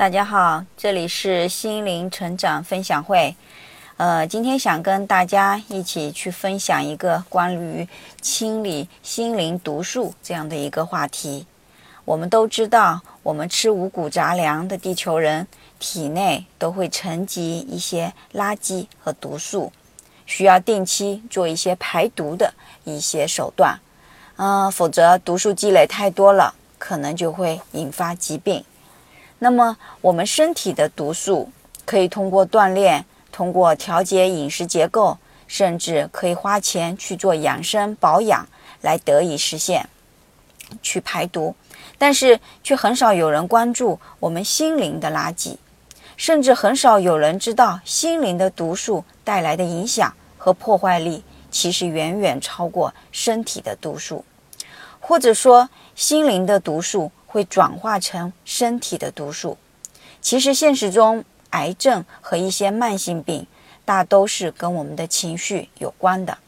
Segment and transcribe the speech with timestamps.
[0.00, 3.36] 大家好，这里是心灵成长分享会。
[3.98, 7.86] 呃，今天想跟大家一起去分享一个关于
[8.22, 11.46] 清理心灵毒素这样的一个话题。
[12.06, 15.46] 我们都知道，我们吃五谷杂粮的地球人
[15.78, 19.70] 体内都会沉积一些垃圾和毒素，
[20.24, 22.54] 需要定期做一些排毒的
[22.84, 23.78] 一些手段。
[24.36, 28.64] 嗯，否则毒素积累太多了，可能就会引发疾病。
[29.42, 31.50] 那么，我们身体的毒素
[31.86, 38.46] 可以通过锻炼、通过调节饮食结构，甚至可以花钱去做养生保养
[38.82, 39.88] 来得以实现
[40.82, 41.54] 去排毒。
[41.96, 45.56] 但是，却很少有人关注我们心灵的垃圾，
[46.18, 54.22] 甚至很少有人知道心灵的毒素带来的影响和破坏力，其实远远超过身体的毒素，
[55.00, 57.10] 或者说心灵的毒素。
[57.30, 59.56] 会转化成身体的毒素。
[60.20, 63.46] 其实现实中，癌症和一些慢性病
[63.84, 66.38] 大都是跟我们的情绪有关的。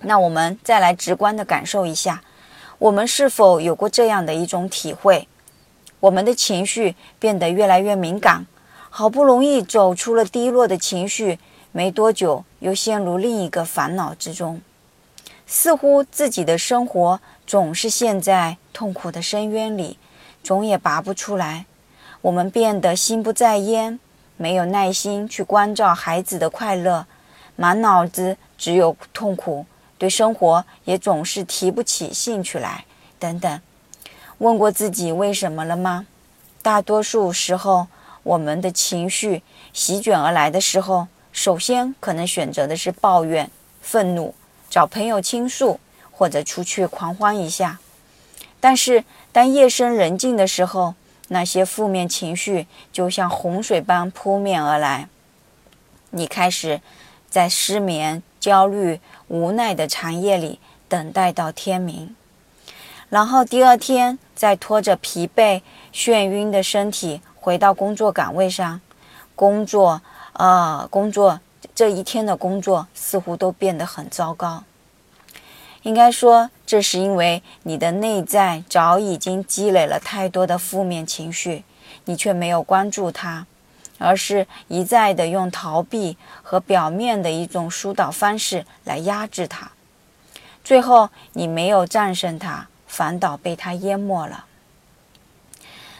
[0.00, 2.22] 那我们再来直观的感受一下，
[2.78, 5.26] 我们是否有过这样的一种体会：
[5.98, 8.46] 我们的情绪变得越来越敏感，
[8.88, 11.40] 好不容易走出了低落的情绪，
[11.72, 14.60] 没多久又陷入另一个烦恼之中，
[15.46, 17.20] 似乎自己的生活。
[17.46, 20.00] 总是陷在痛苦的深渊里，
[20.42, 21.64] 总也拔不出来。
[22.20, 24.00] 我们变得心不在焉，
[24.36, 27.06] 没有耐心去关照孩子的快乐，
[27.54, 29.64] 满脑子只有痛苦，
[29.96, 32.84] 对生活也总是提不起兴趣来，
[33.20, 33.60] 等等。
[34.38, 36.04] 问过自己为什么了吗？
[36.62, 37.86] 大多数时候，
[38.24, 43.48] 我们的情绪席卷而来的时候，首先可能选择的是抱怨、
[43.80, 44.34] 愤怒，
[44.76, 45.80] 找朋友倾诉。
[46.18, 47.78] 或者出去狂欢一下，
[48.58, 50.94] 但是当夜深人静的时候，
[51.28, 55.10] 那些负面情绪就像洪水般扑面而来。
[56.08, 56.80] 你开始
[57.28, 62.16] 在失眠、焦虑、无奈的长夜里等待到天明，
[63.10, 65.60] 然后第二天再拖着疲惫、
[65.92, 68.80] 眩晕的身体回到工作岗位上，
[69.34, 70.00] 工作
[70.32, 71.40] 啊，工作
[71.76, 74.64] 这一天的工作似乎都变得很糟糕。
[75.82, 81.64] 应该说，这是因为你的内在早已经积累了太多的负面情绪，
[82.06, 83.46] 你却没有关注它，
[83.98, 89.70] 而是一再的用逃避和表面的一种疏导方式来压制它，
[90.64, 94.46] 最后你没有战胜它，反倒被它淹没了。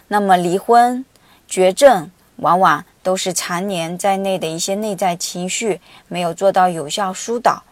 [0.08, 1.04] 那么，离婚、
[1.46, 7.62] 绝症，往往都是常年在内的一些内在情绪没有做到有效疏导。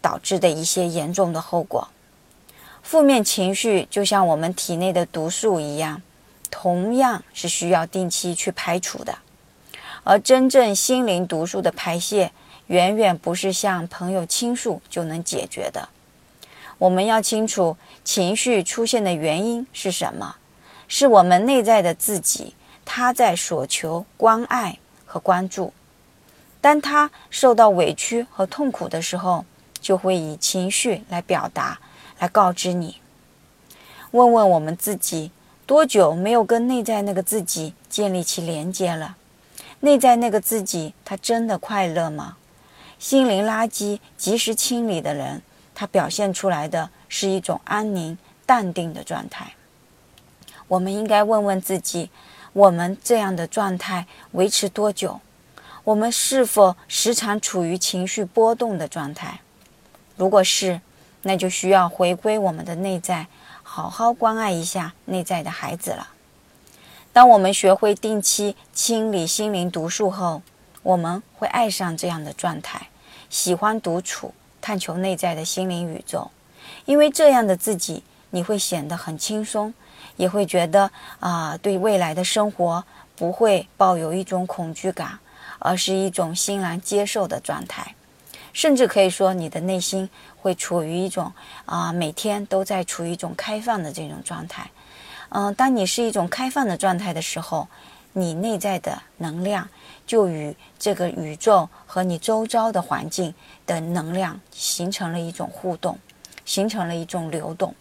[0.00, 1.88] 导致的一些严重的后果，
[2.80, 6.00] 负面情绪就像我们体内的毒素一样，
[6.48, 9.18] 同样是需要定期去排除的。
[10.04, 12.30] 而真正心灵毒素的排泄，
[12.68, 15.88] 远远不是向朋友倾诉就能解决的。
[16.78, 20.36] 我们要清楚情绪出现的原因是什么，
[20.86, 22.54] 是我们内在的自己，
[22.86, 25.74] 他在索求关爱和关注。
[26.62, 29.44] 当他受到委屈和痛苦的时候，
[29.80, 31.78] 就会以情绪来表达，
[32.18, 33.00] 来告知你。
[34.12, 35.30] 问问我们自己，
[35.66, 39.16] 多久没有跟内在那个自己建立起连接了？
[39.80, 42.36] 内在那个自己，他真的快乐吗？
[42.98, 45.42] 心灵垃圾及时清理的人，
[45.74, 49.52] 他表现出来的是一种安宁、淡定的状态。
[50.66, 52.10] 我们应该问问自己：
[52.56, 55.20] 我们这样的状态维持多久？
[55.84, 59.40] 我们是否时常处于情绪波动的状态？
[60.16, 60.80] 如果是，
[61.20, 63.26] 那就需要回归我们的内在，
[63.62, 66.08] 好好关爱一下内在的孩子了。
[67.12, 70.40] 当我们学会定期清理心灵毒素后，
[70.82, 72.88] 我们会爱上这样的状态，
[73.28, 76.30] 喜欢独处，探求内在的心灵宇宙。
[76.86, 79.74] 因为这样的自己，你会显得很轻松，
[80.16, 80.90] 也会觉得
[81.20, 82.84] 啊，对未来的生活
[83.14, 85.18] 不会抱有一种恐惧感，
[85.58, 87.94] 而是一种欣然接受的状态。
[88.52, 90.08] 甚至可以说，你的内心
[90.40, 91.30] 会处于一种
[91.66, 94.70] 啊，每天都在处于一种开放的这种状态。
[95.28, 97.68] 嗯，当你是一种开放的状态的时候，
[98.14, 99.68] 你内在的能量
[100.06, 103.34] 就与这个宇宙和你周遭的环境
[103.66, 105.98] 的能量形成了一种互动，
[106.46, 107.74] 形成了一种流动。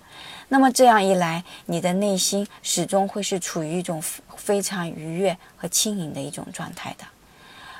[0.47, 4.01] 那么这样一来，你的内心始终会是处于一种
[4.35, 7.05] 非常愉悦和轻盈的一种状态的。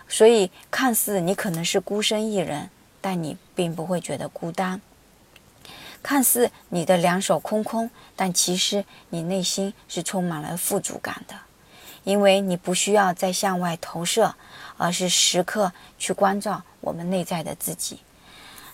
[0.07, 2.69] 所以，看似你可能是孤身一人。
[3.07, 4.81] 但你并不会觉得孤单，
[6.01, 11.35] 看似你的两手空空，但其实你内心是充满了富足感的，
[12.03, 14.33] 因为你不需要再向外投射，
[14.75, 17.99] 而是时刻去关照我们内在的自己。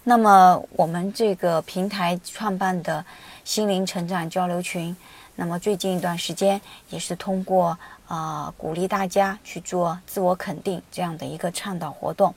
[0.06, 3.04] 那么，我们这个平台创办的
[3.44, 4.96] 心灵成长交流群，
[5.36, 7.78] 那么最近一段时间也是通过
[8.08, 12.34] 啊鼓励大家去做自我肯定这样的一个倡导活动。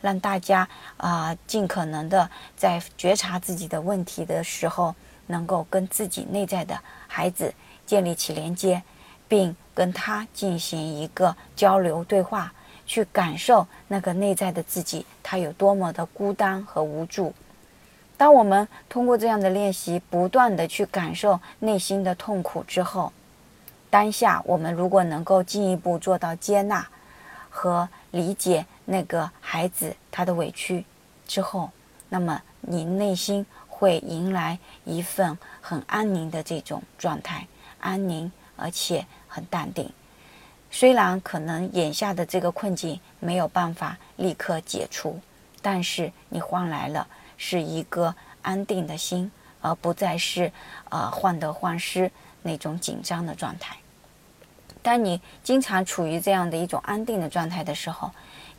[0.00, 4.94] 让大家啊尽可能的在觉察自己的问题的时候，
[5.26, 6.78] 能够跟自己内在的
[7.08, 7.52] 孩子
[7.86, 8.82] 建立起连接，
[9.26, 12.52] 并跟他进行一个交流对话，
[12.86, 17.34] 去感受那个内在的自己他有多么的孤单和无助。
[18.24, 23.12] 当我们通过这样的练习，不断的去感受内心的痛苦之后，
[23.90, 26.88] 当下我们如果能够进一步做到接纳
[27.50, 28.64] 和理解。
[28.86, 30.86] 那个孩子他的委屈
[31.26, 31.70] 之后，
[32.08, 37.46] 那么你内心会迎来一份很安宁的这种状态，
[37.78, 39.92] 安宁而且很淡定。
[40.70, 45.20] 虽然可能眼下的这个困境没有办法立刻解除，
[45.60, 47.06] 但是你换来了
[47.36, 50.52] 是一个安定的心，而不再是
[50.90, 52.10] 呃患得患失
[52.42, 53.76] 那种紧张的状态。
[54.82, 58.10] 当你经常处于这样的一种安定的状态的时候，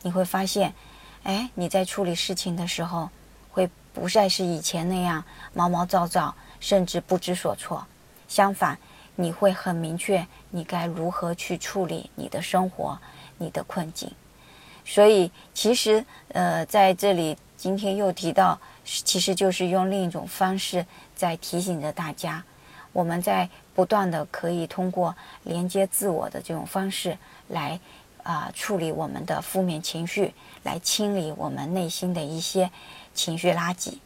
[0.02, 0.74] 你会发现，
[1.22, 3.08] 哎，你在处理事情的时候，
[3.52, 5.22] 会不再是以前那样
[5.54, 7.86] 毛毛躁躁，甚至不知所措。
[8.26, 8.76] 相反，
[9.14, 12.98] 你会很明确你该如何去处理你的生活、
[13.38, 14.10] 你的困境。
[14.84, 22.44] 所以，其实，呃，在这里今天又提到，其实就是用另一种方式在提醒着大家，
[22.92, 25.14] 我们在不断的可以通过
[25.44, 27.18] 连接自我的这种方式
[27.48, 27.80] 来。
[28.22, 32.68] 啊，处理我们的负面情绪，来清理我们内心的一些
[33.14, 33.98] 情绪垃圾。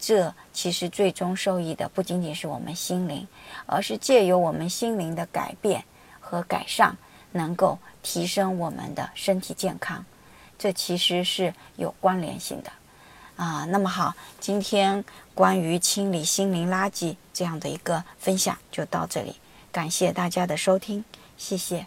[0.00, 3.28] 这其实最终受益的不仅仅是我们心灵，
[3.66, 5.84] 而是借由我们心灵的改变
[6.18, 6.96] 和改善，
[7.30, 10.04] 能够提升我们的身体健康。
[10.58, 12.72] 这其实是有关联性的
[13.38, 13.64] 啊。
[13.70, 15.02] 那么好，今天
[15.34, 19.36] 关于清理心灵垃圾这样的一个分享就到这里，
[19.72, 21.02] 感谢大家的收听，
[21.38, 21.86] 谢谢。